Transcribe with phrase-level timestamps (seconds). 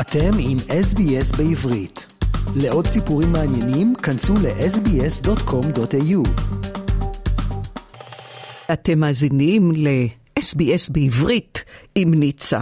[0.00, 2.06] אתם עם SBS בעברית.
[2.56, 6.28] לעוד סיפורים מעניינים, כנסו ל-sbs.com.au.
[8.72, 11.64] אתם מאזינים ל-SBS בעברית
[11.94, 12.60] עם ניצה.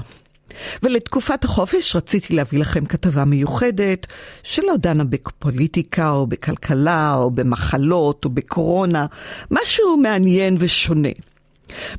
[0.83, 4.07] ולתקופת החופש רציתי להביא לכם כתבה מיוחדת
[4.43, 9.07] שלא דנה בפוליטיקה או בכלכלה או במחלות או בקורונה,
[9.51, 11.09] משהו מעניין ושונה.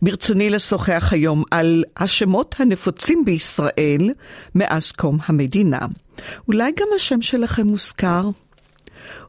[0.02, 4.10] ברצוני לשוחח היום על השמות הנפוצים בישראל
[4.56, 5.80] מאז קום המדינה.
[6.48, 8.30] אולי גם השם שלכם מוזכר?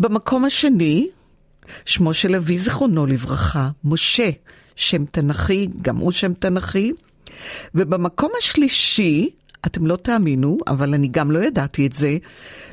[0.00, 1.08] במקום השני,
[1.84, 4.30] שמו של אבי זיכרונו לברכה, משה,
[4.76, 6.92] שם תנכי, גם הוא שם תנכי.
[7.74, 9.30] ובמקום השלישי,
[9.66, 12.18] אתם לא תאמינו, אבל אני גם לא ידעתי את זה,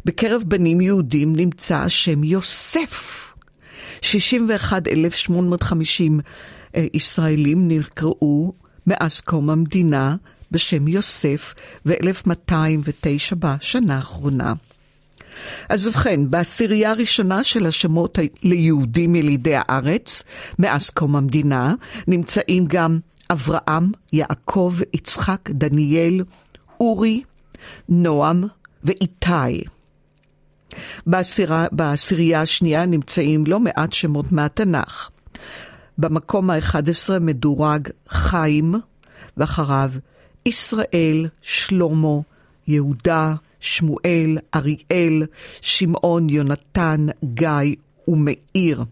[0.05, 3.23] בקרב בנים יהודים נמצא השם יוסף.
[4.01, 6.19] 61,850
[6.75, 8.53] אה, ישראלים נקראו
[8.87, 10.15] מאז קום המדינה
[10.51, 11.53] בשם יוסף,
[11.85, 14.53] ו-1209 בשנה האחרונה.
[15.69, 20.23] אז ובכן, בעשירייה הראשונה של השמות ליהודים ילידי הארץ,
[20.59, 21.75] מאז קום המדינה,
[22.07, 22.99] נמצאים גם
[23.31, 26.23] אברהם, יעקב, יצחק, דניאל,
[26.79, 27.23] אורי,
[27.89, 28.43] נועם
[28.83, 29.63] ואיתי.
[31.71, 35.09] בעשירייה השנייה נמצאים לא מעט שמות מהתנ"ך.
[35.97, 38.75] במקום ה-11 מדורג חיים,
[39.37, 39.91] ואחריו
[40.45, 42.19] ישראל, שלמה,
[42.67, 45.23] יהודה, שמואל, אריאל,
[45.61, 47.75] שמעון, יונתן, גיא
[48.07, 48.83] ומאיר.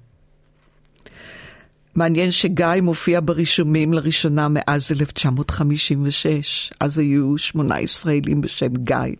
[1.95, 9.15] מעניין שגיא מופיע ברישומים לראשונה מאז 1956, אז היו שמונה ישראלים בשם גיא.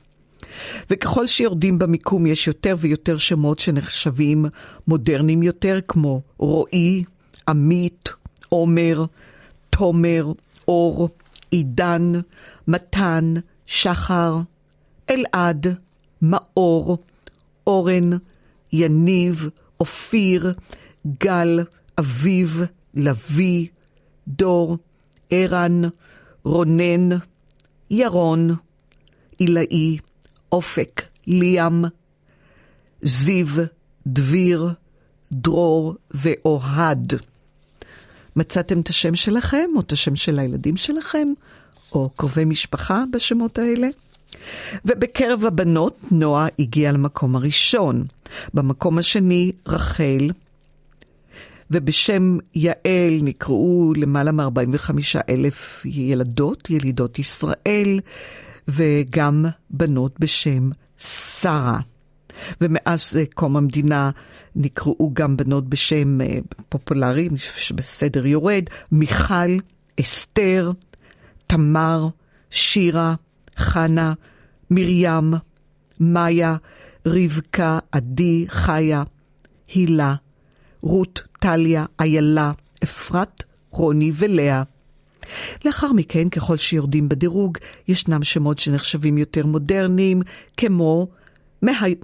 [0.90, 4.46] וככל שיורדים במיקום יש יותר ויותר שמות שנחשבים
[4.88, 7.04] מודרניים יותר, כמו רועי,
[7.48, 8.10] עמית,
[8.50, 9.06] עומר,
[9.70, 10.32] תומר,
[10.68, 11.10] אור,
[11.52, 12.12] עידן,
[12.68, 13.34] מתן,
[13.66, 14.38] שחר,
[15.10, 15.68] אלעד,
[16.22, 16.98] מאור,
[17.68, 18.10] אורן,
[18.72, 20.54] יניב, אופיר,
[21.24, 21.60] גל,
[22.00, 22.62] אביב,
[22.94, 23.68] לביא,
[24.28, 24.78] דור,
[25.30, 25.82] ערן,
[26.44, 27.10] רונן,
[27.90, 28.56] ירון,
[29.38, 29.98] עילאי,
[30.52, 31.84] אופק, ליאם,
[33.02, 33.48] זיו,
[34.08, 34.70] דביר,
[35.32, 37.14] דרור ואוהד.
[38.36, 41.28] מצאתם את השם שלכם, או את השם של הילדים שלכם,
[41.92, 43.88] או קרובי משפחה בשמות האלה?
[44.86, 48.06] ובקרב הבנות, נועה הגיעה למקום הראשון.
[48.54, 50.30] במקום השני, רחל.
[51.72, 54.92] ובשם יעל נקראו למעלה מ-45
[55.30, 58.00] אלף ילדות, ילידות ישראל,
[58.68, 61.80] וגם בנות בשם שרה.
[62.62, 64.10] ומאז קום המדינה
[64.56, 66.38] נקראו גם בנות בשם אה,
[66.70, 67.30] פופולרי,
[67.76, 69.58] בסדר יורד, מיכל,
[70.02, 70.72] אסתר,
[71.48, 72.08] תמר,
[72.50, 73.16] שירה,
[73.58, 74.14] חנה,
[74.72, 75.34] מרים,
[76.00, 76.56] מאיה,
[77.06, 79.04] רבקה, עדי, חיה,
[79.68, 80.16] הילה,
[80.82, 82.52] רות, טליה, איילה,
[82.84, 84.64] אפרת, רוני ולאה.
[85.66, 87.58] לאחר מכן, ככל שיורדים בדירוג,
[87.88, 90.22] ישנם שמות שנחשבים יותר מודרניים,
[90.58, 91.08] כמו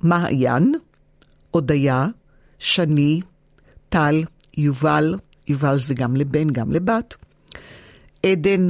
[0.04, 0.74] מעיין,
[1.52, 2.08] הודיה,
[2.60, 3.22] שני,
[3.90, 4.24] טל,
[4.58, 5.16] יובל,
[5.48, 7.16] יובל זה גם לבן, גם לבת,
[8.26, 8.68] עדן,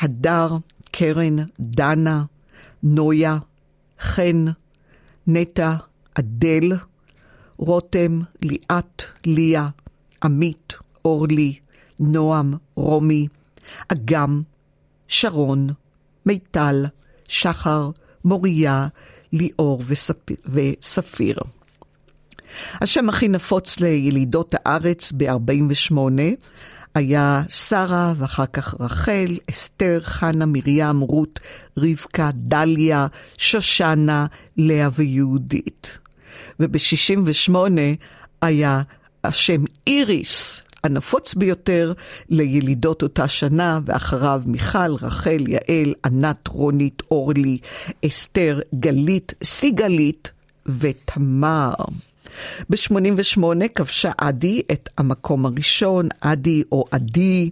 [0.00, 0.56] הדר,
[0.90, 2.24] קרן, דנה,
[2.82, 3.38] נויה,
[4.00, 4.44] חן,
[5.26, 5.74] נטע,
[6.14, 6.72] אדל,
[7.56, 9.68] רותם, ליאת, ליה,
[10.24, 10.74] עמית,
[11.04, 11.58] אורלי,
[12.00, 13.28] נועם, רומי,
[13.88, 14.42] אגם,
[15.08, 15.68] שרון,
[16.26, 16.86] מיטל,
[17.28, 17.90] שחר,
[18.24, 18.88] מוריה,
[19.34, 19.82] ליאור
[20.46, 21.36] וספיר.
[22.80, 25.96] השם הכי נפוץ לילידות הארץ ב-48
[26.94, 31.40] היה שרה, ואחר כך רחל, אסתר, חנה, מרים, רות,
[31.76, 33.06] רבקה, דליה,
[33.38, 34.26] שושנה,
[34.56, 35.98] לאה ויהודית.
[36.60, 37.54] וב-68
[38.42, 38.82] היה
[39.24, 41.92] השם איריס הנפוץ ביותר
[42.28, 47.58] לילידות אותה שנה, ואחריו מיכל, רחל, יעל, ענת, רונית, אורלי,
[48.06, 50.30] אסתר, גלית, סיגלית
[50.66, 51.74] ותמר.
[52.70, 57.50] ב-88 כבשה עדי את המקום הראשון, עדי או עדי.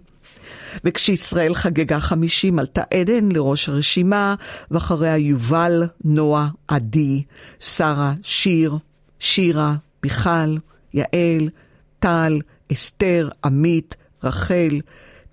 [0.83, 4.35] וכשישראל חגגה 50 עלתה עדן לראש הרשימה,
[4.71, 7.23] ואחריה יובל, נועה, עדי,
[7.59, 8.77] שרה, שיר,
[9.19, 10.57] שירה, מיכל,
[10.93, 11.49] יעל,
[11.99, 12.39] טל,
[12.71, 14.81] אסתר, עמית, רחל,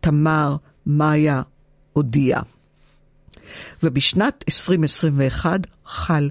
[0.00, 0.56] תמר,
[0.86, 1.42] מאיה,
[1.92, 2.42] הודיעה.
[3.82, 6.30] ובשנת 2021 חל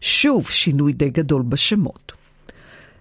[0.00, 2.12] שוב שינוי די גדול בשמות.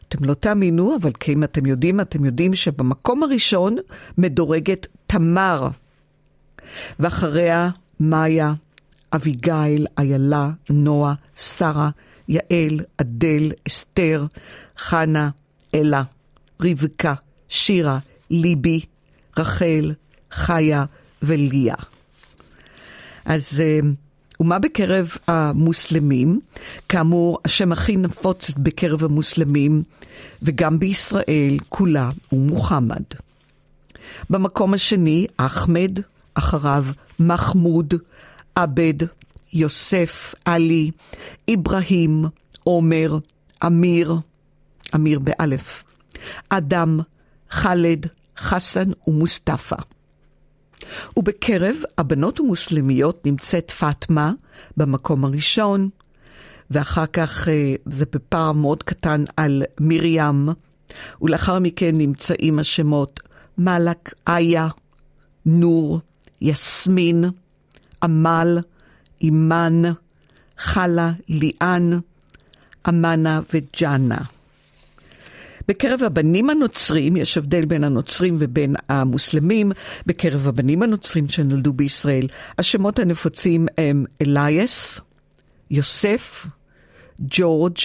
[0.07, 3.77] אתם לא תאמינו, אבל כי אם אתם יודעים, אתם יודעים שבמקום הראשון
[4.17, 5.67] מדורגת תמר,
[6.99, 7.69] ואחריה
[7.99, 8.53] מאיה,
[9.13, 11.89] אביגיל, איילה, נועה, שרה,
[12.27, 14.25] יעל, אדל, אסתר,
[14.77, 15.29] חנה,
[15.75, 16.03] אלה,
[16.61, 17.13] רבקה,
[17.49, 17.99] שירה,
[18.29, 18.81] ליבי,
[19.37, 19.91] רחל,
[20.31, 20.85] חיה
[21.21, 21.75] וליה.
[23.25, 23.79] אז אה,
[24.39, 26.39] ומה בקרב המוסלמים?
[26.89, 29.83] כאמור, השם הכי נפוץ בקרב המוסלמים,
[30.41, 33.03] וגם בישראל כולה, הוא מוחמד.
[34.29, 35.99] במקום השני, אחמד,
[36.33, 36.85] אחריו
[37.19, 37.93] מחמוד,
[38.55, 38.93] עבד,
[39.53, 40.91] יוסף, עלי,
[41.53, 42.25] אברהים,
[42.63, 43.17] עומר,
[43.65, 44.15] אמיר,
[44.95, 45.83] אמיר באלף,
[46.49, 46.99] אדם,
[47.51, 48.07] חאלד,
[48.37, 49.75] חסן ומוסטפא.
[51.17, 54.31] ובקרב הבנות המוסלמיות נמצאת פאטמה
[54.77, 55.89] במקום הראשון,
[56.71, 60.49] ואחר כך אה, זה בפער מאוד קטן על מרים,
[61.21, 63.19] ולאחר מכן נמצאים השמות
[63.57, 64.67] מלק, איה,
[65.45, 65.99] נור,
[66.41, 67.23] יסמין,
[68.03, 68.59] עמל,
[69.21, 69.81] אימן,
[70.57, 71.99] חלה, ליאן,
[72.89, 74.17] אמנה וג'אנה.
[75.69, 79.71] בקרב הבנים הנוצרים, יש הבדל בין הנוצרים ובין המוסלמים,
[80.05, 82.27] בקרב הבנים הנוצרים שנולדו בישראל,
[82.57, 84.99] השמות הנפוצים הם אלייס,
[85.71, 86.47] יוסף,
[87.21, 87.77] ג'ורג',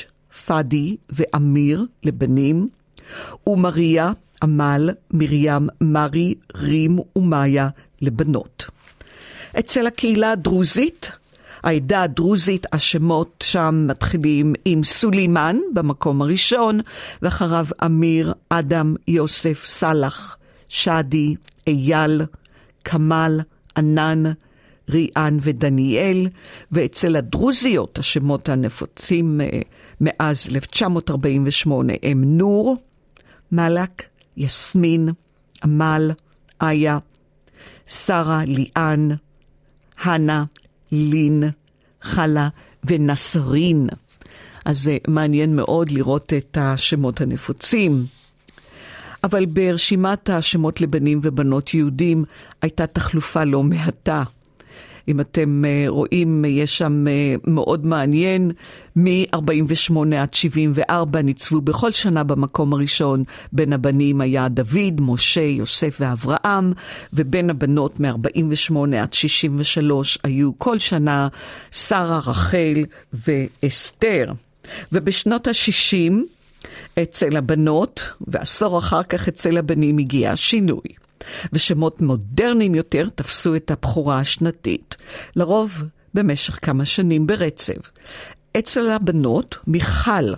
[0.47, 2.69] פאדי ואמיר לבנים,
[3.47, 7.69] ומריה, עמל, מרים, מרי, רים ומאיה
[8.01, 8.65] לבנות.
[9.59, 11.11] אצל הקהילה הדרוזית,
[11.65, 16.81] העדה הדרוזית, השמות שם מתחילים עם סולימן במקום הראשון,
[17.23, 20.37] ואחריו אמיר, אדם, יוסף, סאלח,
[20.69, 21.35] שדי,
[21.67, 22.23] אייל,
[22.85, 23.41] כמאל,
[23.77, 24.23] ענן,
[24.91, 26.29] ריאן ודניאל,
[26.73, 29.61] ואצל הדרוזיות השמות הנפוצים אה,
[30.01, 32.77] מאז 1948 הם נור,
[33.53, 34.03] מלק,
[34.37, 35.09] יסמין,
[35.65, 36.11] עמל,
[36.63, 36.99] איה,
[37.87, 39.09] שרה, ליאן,
[40.03, 40.45] הנה,
[40.95, 41.43] לין,
[42.03, 42.49] חלה
[42.85, 43.89] ונסרין.
[44.65, 48.05] אז זה מעניין מאוד לראות את השמות הנפוצים.
[49.25, 52.25] אבל ברשימת השמות לבנים ובנות יהודים
[52.63, 54.23] הייתה תחלופה לא מעטה.
[55.09, 58.51] אם אתם אה, רואים, יש שם אה, מאוד מעניין,
[58.97, 63.25] מ-48 עד 74 ניצבו בכל שנה במקום הראשון.
[63.53, 66.73] בין הבנים היה דוד, משה, יוסף ואברהם,
[67.13, 71.29] ובין הבנות מ-48 עד 63 היו כל שנה
[71.71, 74.33] שרה, רחל ואסתר.
[74.93, 76.13] ובשנות ה-60
[77.03, 81.04] אצל הבנות, ועשור אחר כך אצל הבנים הגיע השינוי.
[81.53, 84.97] ושמות מודרניים יותר תפסו את הבכורה השנתית,
[85.37, 85.83] לרוב
[86.15, 87.91] במשך כמה שנים ברצף.
[88.59, 90.35] אצל הבנות, מיכל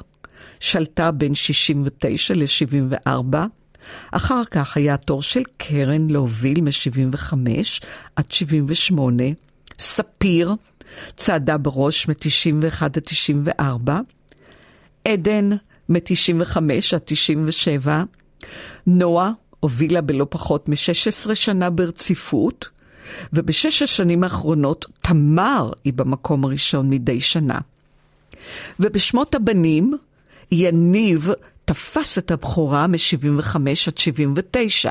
[0.61, 3.37] שלטה בין 69 ל-74,
[4.13, 7.35] אחר כך היה תור של קרן להוביל מ-75
[8.17, 9.23] עד 78,
[9.79, 10.55] ספיר
[11.17, 14.01] צעדה בראש מ-91 עד 94,
[15.05, 15.51] עדן
[15.89, 16.57] מ-95
[16.95, 18.03] עד 97,
[18.87, 19.31] נועה
[19.67, 22.69] הובילה בלא פחות מ-16 שנה ברציפות,
[23.33, 27.59] ובשש השנים האחרונות תמר היא במקום הראשון מדי שנה.
[28.81, 29.97] ובשמות הבנים,
[30.53, 31.31] יניב
[31.65, 33.57] תפס את הבכורה מ-75
[33.87, 34.91] עד 79,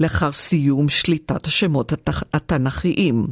[0.00, 1.92] לאחר סיום שליטת השמות
[2.32, 3.26] התנ"כיים.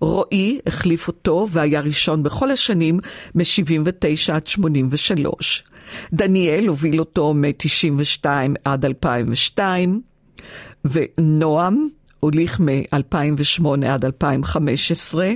[0.00, 3.00] רועי החליף אותו והיה ראשון בכל השנים
[3.34, 5.62] מ-79 עד 83.
[6.12, 8.26] דניאל הוביל אותו מ-92
[8.64, 10.00] עד 2002,
[10.84, 11.88] ונועם
[12.20, 15.30] הוליך מ-2008 עד 2015,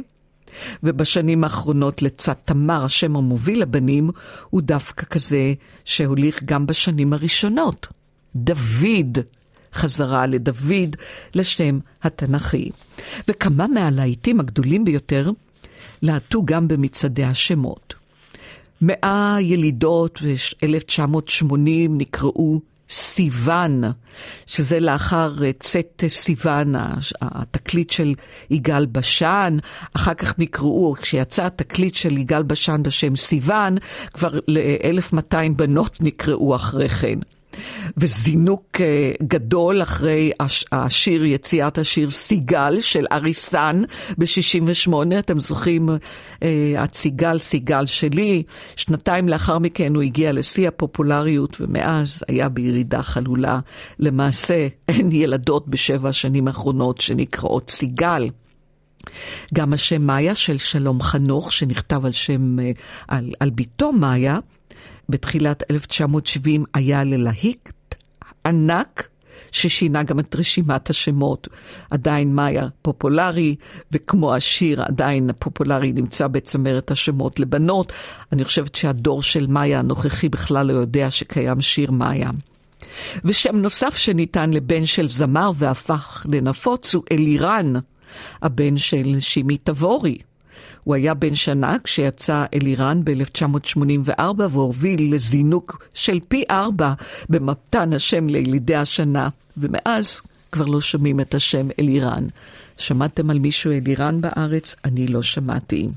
[0.82, 4.10] ובשנים האחרונות לצד תמר, השם המוביל לבנים,
[4.50, 5.54] הוא דווקא כזה
[5.84, 7.86] שהוליך גם בשנים הראשונות.
[8.36, 9.18] דוד,
[9.74, 10.96] חזרה לדוד,
[11.34, 12.70] לשם התנ"כי.
[13.28, 15.30] וכמה מהלהיטים הגדולים ביותר
[16.02, 17.99] להטו גם במצעדי השמות.
[18.82, 21.54] מאה ילידות ב-1980
[21.90, 22.60] נקראו
[22.90, 23.82] סיוון,
[24.46, 26.74] שזה לאחר צאת סיוון,
[27.20, 28.14] התקליט של
[28.50, 29.56] יגאל בשן,
[29.96, 33.76] אחר כך נקראו, כשיצא התקליט של יגאל בשן בשם סיוון,
[34.14, 37.18] כבר ל-1200 בנות נקראו אחרי כן.
[37.96, 40.32] וזינוק אה, גדול אחרי
[40.72, 43.82] השיר, יציאת השיר סיגל של אריסן
[44.18, 45.88] ב-68, אתם זוכרים,
[46.42, 48.42] אה, הציגל סיגל שלי,
[48.76, 53.60] שנתיים לאחר מכן הוא הגיע לשיא הפופולריות ומאז היה בירידה חלולה.
[53.98, 58.28] למעשה אין ילדות בשבע השנים האחרונות שנקראות סיגל.
[59.54, 62.70] גם השם מאיה של שלום חנוך, שנכתב על שם, אה,
[63.08, 64.38] על, על ביתו מאיה,
[65.10, 67.68] בתחילת 1970 היה ללהיט
[68.46, 69.08] ענק
[69.52, 71.48] ששינה גם את רשימת השמות.
[71.90, 73.56] עדיין מאיה פופולרי,
[73.92, 77.92] וכמו השיר עדיין הפופולרי נמצא בצמרת השמות לבנות.
[78.32, 82.30] אני חושבת שהדור של מאיה הנוכחי בכלל לא יודע שקיים שיר מאיה.
[83.24, 87.72] ושם נוסף שניתן לבן של זמר והפך לנפוץ הוא אלירן,
[88.42, 90.18] הבן של שימי תבורי.
[90.90, 96.92] הוא היה בן שנה כשיצא אלירן ב-1984 והוביל לזינוק של פי ארבע
[97.28, 100.20] במתן השם לילידי השנה, ומאז
[100.52, 102.26] כבר לא שומעים את השם אלירן.
[102.76, 104.76] שמעתם על מישהו אלירן בארץ?
[104.84, 105.88] אני לא שמעתי.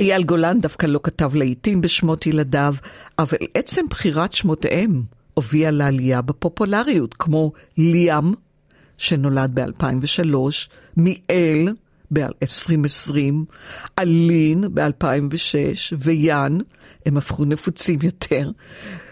[0.00, 2.74] אייל גולן דווקא לא כתב לעיתים בשמות ילדיו,
[3.18, 5.02] אבל עצם בחירת שמותיהם
[5.34, 8.32] הובילה לעלייה בפופולריות, כמו ליאם,
[8.98, 10.36] שנולד ב-2003,
[10.96, 11.72] מיאל,
[12.12, 13.32] ב-2020,
[13.98, 16.58] אלין ב-2006 ויאן,
[17.06, 18.50] הם הפכו נפוצים יותר.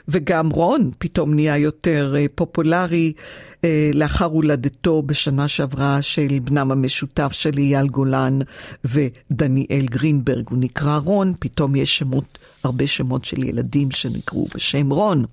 [0.09, 7.33] וגם רון פתאום נהיה יותר uh, פופולרי uh, לאחר הולדתו בשנה שעברה של בנם המשותף
[7.33, 8.39] של אייל גולן
[8.85, 10.45] ודניאל גרינברג.
[10.51, 15.25] הוא נקרא רון, פתאום יש שמות, הרבה שמות של ילדים שנקראו בשם רון.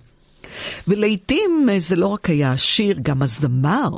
[0.87, 3.97] ולעיתים uh, זה לא רק היה השיר, גם הזמר.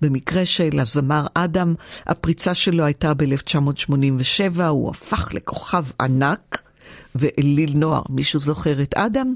[0.00, 1.74] במקרה של הזמר אדם,
[2.06, 6.62] הפריצה שלו הייתה ב-1987, הוא הפך לכוכב ענק
[7.14, 8.02] ואליל נוער.
[8.08, 9.34] מישהו זוכר את אדם?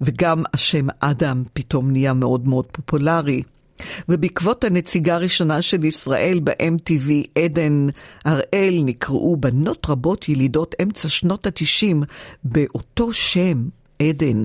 [0.00, 3.42] וגם השם אדם פתאום נהיה מאוד מאוד פופולרי.
[4.08, 7.86] ובעקבות הנציגה הראשונה של ישראל ב-MTV, עדן
[8.24, 11.96] הראל, נקראו בנות רבות ילידות אמצע שנות ה-90
[12.44, 13.68] באותו שם,
[14.02, 14.44] עדן.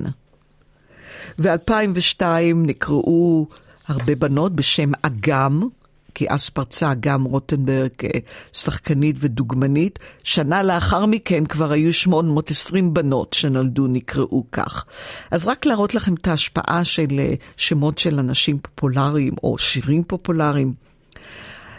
[1.38, 2.22] ו-2002
[2.54, 3.46] נקראו
[3.90, 5.68] הרבה בנות בשם אגם,
[6.14, 8.10] כי אז פרצה אגם רוטנברג אה,
[8.52, 9.98] שחקנית ודוגמנית.
[10.22, 14.84] שנה לאחר מכן כבר היו 820 בנות שנולדו, נקראו כך.
[15.30, 20.72] אז רק להראות לכם את ההשפעה של אה, שמות של אנשים פופולריים או שירים פופולריים.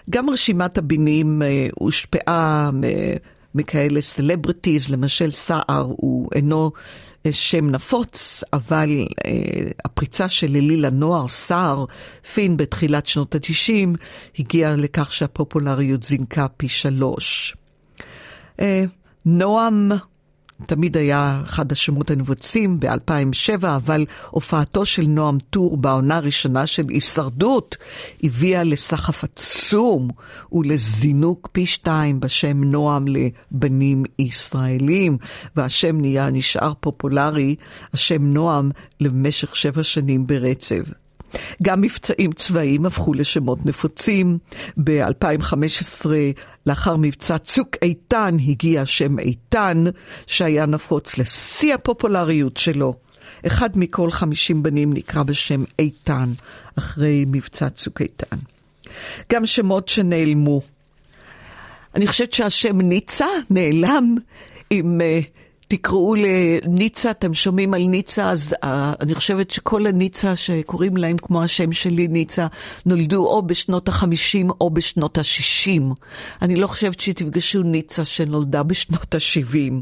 [0.10, 2.70] גם רשימת הבנים אה, הושפעה
[3.56, 6.72] מכאלה celebrities, למשל סער הוא אינו
[7.32, 9.32] שם נפוץ, אבל אה,
[9.86, 11.86] הפריצה של אליל הנוער, סער,
[12.34, 13.98] פין בתחילת שנות ה-90,
[14.40, 17.56] הגיעה לכך שהפופולריות זינקה פי שלוש.
[18.60, 18.84] אה,
[19.26, 19.92] נועם
[20.66, 27.78] תמיד היה אחד השמות הנבוצים ב-2007, אבל הופעתו של נועם טור בעונה הראשונה של הישרדות
[28.24, 30.10] הביאה לסחף עצום
[30.52, 35.18] ולזינוק פי שתיים בשם נועם לבנים ישראלים,
[35.56, 37.56] והשם נהיה, נשאר פופולרי,
[37.94, 40.84] השם נועם למשך שבע שנים ברצף.
[41.64, 44.38] גם מבצעים צבאיים הפכו לשמות נפוצים.
[44.84, 46.06] ב-2015,
[46.66, 49.84] לאחר מבצע צוק איתן, הגיע השם איתן,
[50.28, 52.94] שהיה נפוץ לשיא הפופולריות שלו.
[53.46, 56.30] אחד מכל חמישים בנים נקרא בשם איתן,
[56.76, 58.38] אחרי מבצע צוק איתן.
[59.32, 60.62] גם שמות שנעלמו.
[61.96, 64.16] אני חושבת שהשם ניצה נעלם
[64.70, 65.41] עם uh,
[65.72, 68.68] תקראו לניצה, אתם שומעים על ניצה, אז uh,
[69.02, 72.48] אני חושבת שכל הניצה שקוראים להם כמו השם שלי ניצה,
[72.86, 75.82] נולדו או בשנות ה-50 או בשנות ה-60.
[76.42, 79.74] אני לא חושבת שתפגשו ניצה שנולדה בשנות ה-70.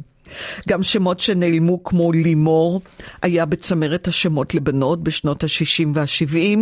[0.68, 2.82] גם שמות שנעלמו כמו לימור,
[3.22, 6.60] היה בצמרת השמות לבנות בשנות ה-60 וה-70,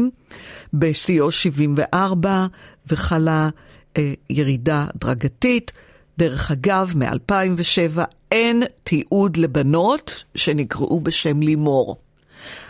[0.74, 2.46] בשיאו 74,
[2.88, 3.50] וחלה
[3.98, 5.72] אה, ירידה הדרגתית.
[6.18, 8.00] דרך אגב, מ-2007
[8.32, 11.98] אין תיעוד לבנות שנקראו בשם לימור.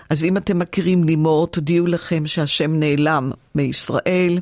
[0.09, 4.39] אז אם אתם מכירים לימור, תודיעו לכם שהשם נעלם מישראל.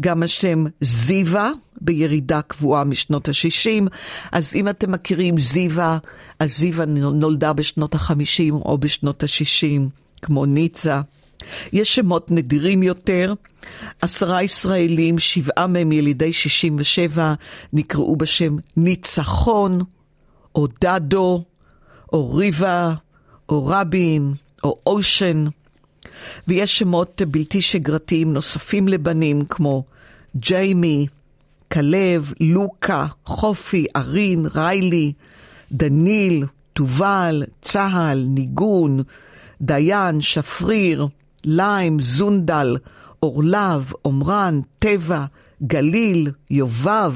[0.00, 1.50] גם השם זיווה,
[1.80, 3.88] בירידה קבועה משנות ה-60.
[4.32, 5.98] אז אם אתם מכירים זיווה,
[6.38, 9.80] אז זיווה נולדה בשנות ה-50 או בשנות ה-60,
[10.22, 11.00] כמו ניצה.
[11.72, 13.34] יש שמות נדירים יותר.
[14.02, 17.34] עשרה ישראלים, שבעה מהם ילידי 67,
[17.72, 19.80] נקראו בשם ניצחון,
[20.54, 21.44] או דדו,
[22.12, 22.94] או ריבה,
[23.48, 24.32] או רבין,
[24.64, 25.44] או אושן.
[26.48, 29.84] ויש שמות בלתי שגרתיים נוספים לבנים כמו
[30.36, 31.06] ג'יימי,
[31.72, 35.12] כלב, לוקה, חופי, ארין, ריילי,
[35.72, 39.02] דניל, תובל, צהל, ניגון,
[39.60, 41.06] דיין, שפריר,
[41.44, 42.76] ליים, זונדל,
[43.22, 45.24] אורלב, עומרן, טבע,
[45.62, 47.14] גליל, יובב,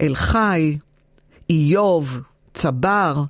[0.00, 0.78] אלחי,
[1.50, 2.20] איוב,
[2.54, 3.24] צבר,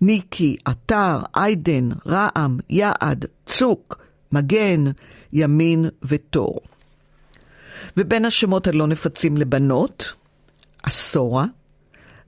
[0.00, 3.98] ניקי, עטר, איידן, רעם, יעד, צוק,
[4.32, 4.84] מגן,
[5.32, 6.60] ימין ותור.
[7.96, 10.12] ובין השמות הלא נפצים לבנות,
[10.82, 11.44] עשורה,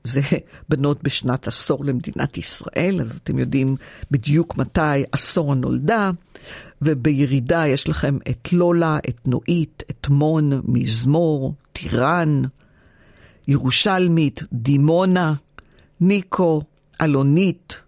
[0.04, 0.20] זה
[0.68, 3.76] בנות בשנת עשור למדינת ישראל, אז אתם יודעים
[4.10, 6.10] בדיוק מתי עשור נולדה,
[6.82, 12.42] ובירידה יש לכם את לולה, את נועית, את מון, מזמור, טירן,
[13.48, 15.34] ירושלמית, דימונה,
[16.00, 16.62] ניקו,
[17.00, 17.80] אלונית,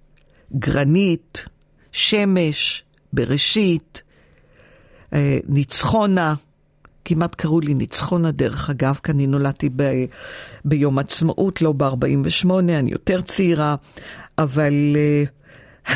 [0.59, 1.45] גרנית,
[1.93, 4.03] שמש, בראשית,
[5.13, 6.35] אה, ניצחונה,
[7.05, 9.83] כמעט קראו לי ניצחונה דרך אגב, כי אני נולדתי ב,
[10.65, 13.77] ביום עצמאות, לא ב-48, אני יותר צעירה,
[14.39, 14.73] אבל
[15.87, 15.91] uh,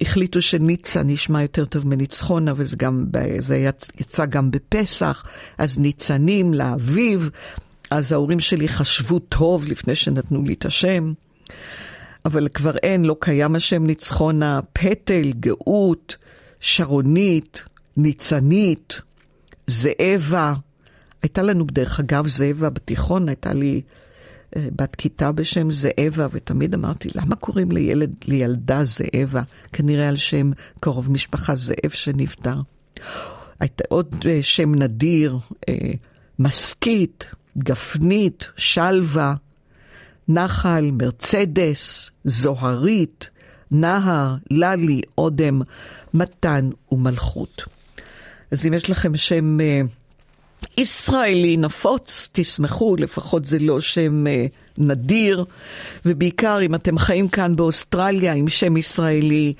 [0.00, 3.04] החליטו שניצה נשמע יותר טוב מניצחונה, וזה גם,
[3.38, 5.24] זה יצ, יצא גם בפסח,
[5.58, 7.30] אז ניצנים לאביב,
[7.90, 11.12] אז ההורים שלי חשבו טוב לפני שנתנו לי את השם.
[12.24, 16.16] אבל כבר אין, לא קיים השם ניצחונה, פטל, גאות,
[16.60, 17.62] שרונית,
[17.96, 19.00] ניצנית,
[19.66, 20.54] זאבה.
[21.22, 23.82] הייתה לנו, דרך אגב, זאבה בתיכון, הייתה לי
[24.76, 29.42] בת כיתה בשם זאבה, ותמיד אמרתי, למה קוראים לילד, לילדה זאבה?
[29.72, 32.60] כנראה על שם קרוב משפחה זאב שנפטר.
[33.60, 35.74] הייתה עוד אה, שם נדיר, אה,
[36.38, 37.26] מסכית,
[37.58, 39.34] גפנית, שלווה,
[40.28, 43.30] נחל, מרצדס, זוהרית,
[43.70, 45.62] נהר, ללי, אודם,
[46.14, 47.64] מתן ומלכות.
[48.50, 49.80] אז אם יש לכם שם אה,
[50.78, 54.46] ישראלי נפוץ, תשמחו, לפחות זה לא שם אה,
[54.78, 55.44] נדיר,
[56.06, 59.54] ובעיקר אם אתם חיים כאן באוסטרליה עם שם ישראלי,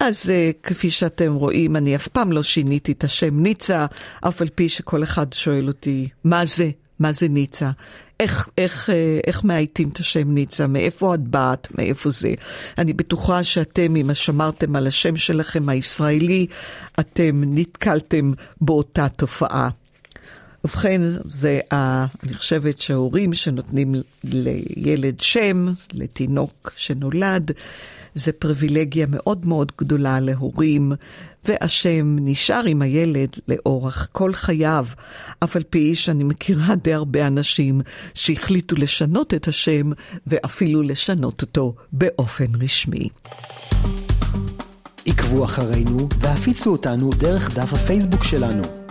[0.00, 3.86] אז uh, כפי שאתם רואים, אני אף פעם לא שיניתי את השם ניצה,
[4.20, 6.70] אף על פי שכל אחד שואל אותי, מה זה?
[6.98, 7.70] מה זה ניצה?
[8.20, 12.34] איך, איך, אה, איך מאייתים את השם ניצה, מאיפה את באת, מאיפה זה.
[12.78, 16.46] אני בטוחה שאתם, אם שמרתם על השם שלכם הישראלי,
[17.00, 19.68] אתם נתקלתם באותה תופעה.
[20.64, 23.94] ובכן, זה, ה, אני חושבת שההורים שנותנים
[24.24, 27.50] לילד שם, לתינוק שנולד,
[28.14, 30.92] זה פריבילגיה מאוד מאוד גדולה להורים,
[31.44, 34.86] והשם נשאר עם הילד לאורך כל חייו,
[35.44, 37.80] אף על פי שאני מכירה די הרבה אנשים
[38.14, 39.90] שהחליטו לשנות את השם,
[40.26, 43.08] ואפילו לשנות אותו באופן רשמי.
[45.06, 48.81] עקבו אחרינו והפיצו אותנו דרך דף הפייסבוק שלנו.